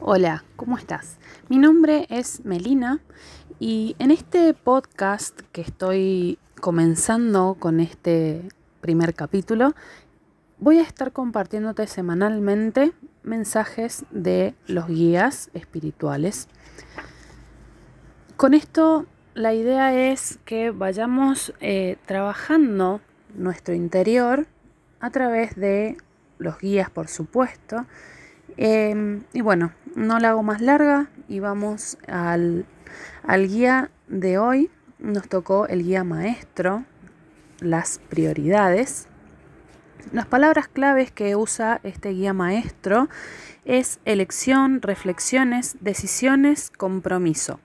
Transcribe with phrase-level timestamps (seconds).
[0.00, 1.18] Hola, ¿cómo estás?
[1.48, 3.00] Mi nombre es Melina
[3.58, 8.48] y en este podcast que estoy comenzando con este
[8.80, 9.74] primer capítulo,
[10.60, 12.92] voy a estar compartiéndote semanalmente
[13.24, 16.46] mensajes de los guías espirituales.
[18.36, 23.00] Con esto la idea es que vayamos eh, trabajando
[23.34, 24.46] nuestro interior
[25.00, 25.96] a través de
[26.38, 27.84] los guías, por supuesto.
[28.56, 32.66] Em, y bueno, no la hago más larga y vamos al,
[33.22, 34.70] al guía de hoy.
[34.98, 36.84] Nos tocó el guía maestro,
[37.60, 39.06] las prioridades.
[40.12, 43.08] Las palabras claves que usa este guía maestro
[43.64, 47.60] es elección, reflexiones, decisiones, compromiso.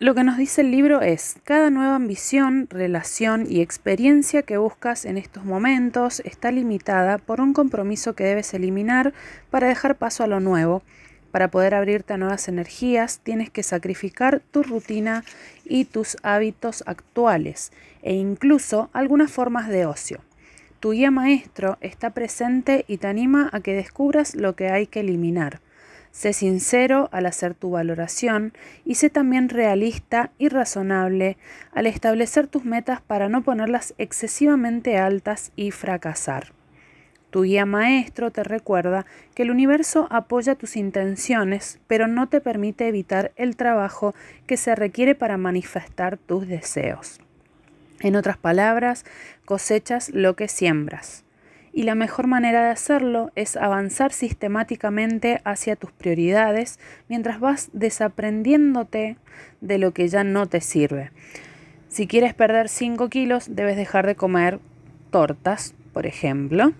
[0.00, 5.04] Lo que nos dice el libro es, cada nueva ambición, relación y experiencia que buscas
[5.04, 9.14] en estos momentos está limitada por un compromiso que debes eliminar
[9.50, 10.82] para dejar paso a lo nuevo.
[11.30, 15.24] Para poder abrirte a nuevas energías tienes que sacrificar tu rutina
[15.64, 17.70] y tus hábitos actuales
[18.02, 20.18] e incluso algunas formas de ocio.
[20.80, 25.00] Tu guía maestro está presente y te anima a que descubras lo que hay que
[25.00, 25.60] eliminar.
[26.14, 28.52] Sé sincero al hacer tu valoración
[28.84, 31.36] y sé también realista y razonable
[31.72, 36.52] al establecer tus metas para no ponerlas excesivamente altas y fracasar.
[37.30, 42.86] Tu guía maestro te recuerda que el universo apoya tus intenciones, pero no te permite
[42.86, 44.14] evitar el trabajo
[44.46, 47.18] que se requiere para manifestar tus deseos.
[47.98, 49.04] En otras palabras,
[49.46, 51.23] cosechas lo que siembras
[51.74, 59.16] y la mejor manera de hacerlo es avanzar sistemáticamente hacia tus prioridades mientras vas desaprendiéndote
[59.60, 61.10] de lo que ya no te sirve.
[61.88, 64.60] Si quieres perder 5 kilos, debes dejar de comer
[65.10, 66.72] tortas, por ejemplo.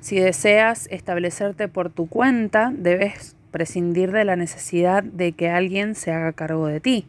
[0.00, 6.12] Si deseas establecerte por tu cuenta, debes prescindir de la necesidad de que alguien se
[6.12, 7.06] haga cargo de ti.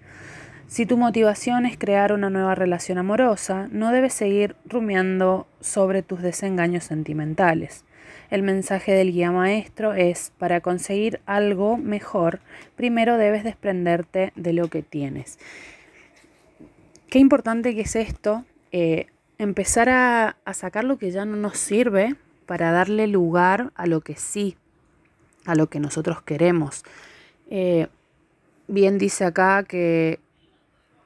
[0.68, 6.22] Si tu motivación es crear una nueva relación amorosa, no debes seguir rumiando sobre tus
[6.22, 7.86] desengaños sentimentales.
[8.32, 12.40] El mensaje del guía maestro es, para conseguir algo mejor,
[12.76, 15.38] primero debes desprenderte de lo que tienes.
[17.10, 19.06] Qué importante que es esto, eh,
[19.38, 22.16] empezar a, sacar lo que ya no nos sirve
[22.48, 24.58] para darle lugar a lo que sí,
[25.46, 26.84] a lo que nosotros queremos.
[27.52, 27.88] Eh,
[28.68, 30.20] bien dice acá que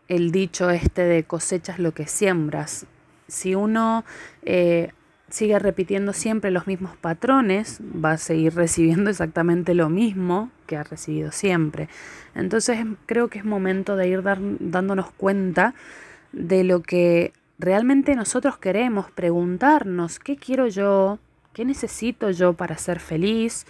[0.09, 2.85] el dicho este de cosechas lo que siembras.
[3.27, 4.03] Si uno
[4.43, 4.91] eh,
[5.29, 10.83] sigue repitiendo siempre los mismos patrones, va a seguir recibiendo exactamente lo mismo que ha
[10.83, 11.87] recibido siempre.
[12.35, 15.73] Entonces creo que es momento de ir dándonos cuenta
[16.31, 21.19] de lo que realmente nosotros queremos, preguntarnos qué quiero yo,
[21.53, 23.65] qué necesito yo para ser feliz,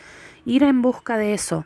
[0.46, 1.66] ir en busca de eso,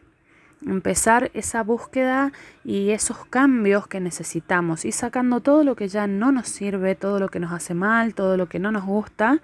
[0.68, 2.32] empezar esa búsqueda
[2.64, 7.20] y esos cambios que necesitamos, y sacando todo lo que ya no nos sirve, todo
[7.20, 9.42] lo que nos hace mal, todo lo que no nos gusta,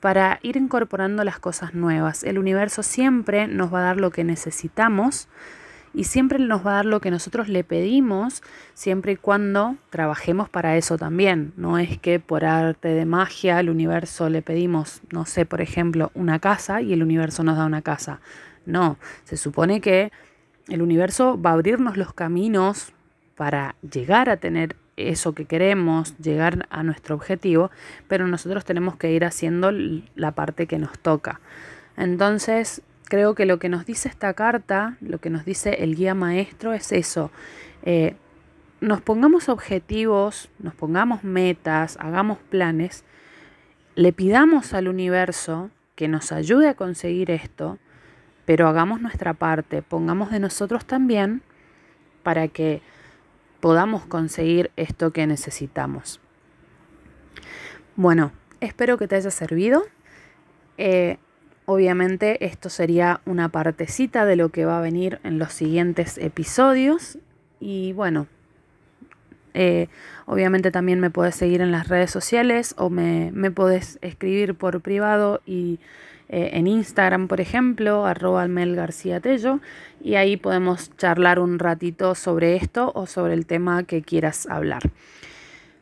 [0.00, 2.24] para ir incorporando las cosas nuevas.
[2.24, 5.28] El universo siempre nos va a dar lo que necesitamos
[5.94, 8.42] y siempre nos va a dar lo que nosotros le pedimos,
[8.74, 11.52] siempre y cuando trabajemos para eso también.
[11.56, 16.10] No es que por arte de magia al universo le pedimos, no sé, por ejemplo,
[16.14, 18.20] una casa y el universo nos da una casa.
[18.64, 20.12] No, se supone que
[20.68, 22.92] el universo va a abrirnos los caminos
[23.36, 27.70] para llegar a tener eso que queremos, llegar a nuestro objetivo,
[28.08, 31.40] pero nosotros tenemos que ir haciendo la parte que nos toca.
[31.96, 36.14] Entonces, creo que lo que nos dice esta carta, lo que nos dice el guía
[36.14, 37.30] maestro es eso.
[37.82, 38.16] Eh,
[38.80, 43.04] nos pongamos objetivos, nos pongamos metas, hagamos planes,
[43.94, 47.78] le pidamos al universo que nos ayude a conseguir esto
[48.44, 51.42] pero hagamos nuestra parte, pongamos de nosotros también
[52.22, 52.82] para que
[53.60, 56.20] podamos conseguir esto que necesitamos.
[57.94, 59.84] Bueno, espero que te haya servido.
[60.78, 61.18] Eh,
[61.66, 67.18] obviamente esto sería una partecita de lo que va a venir en los siguientes episodios.
[67.60, 68.26] Y bueno,
[69.54, 69.88] eh,
[70.26, 74.80] obviamente también me puedes seguir en las redes sociales o me, me puedes escribir por
[74.80, 75.78] privado y
[76.32, 79.60] eh, en Instagram, por ejemplo, arroba Mel García Tello,
[80.00, 84.82] y ahí podemos charlar un ratito sobre esto o sobre el tema que quieras hablar.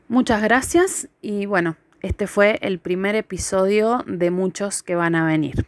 [0.08, 5.66] Muchas gracias y bueno, este fue el primer episodio de muchos que van a venir.